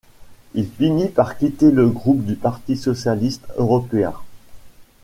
Il 0.55 0.67
finit 0.67 1.09
par 1.09 1.37
quitter 1.37 1.69
le 1.69 1.87
groupe 1.87 2.25
du 2.25 2.33
Parti 2.35 2.75
socialiste 2.75 3.45
européen. 3.57 4.13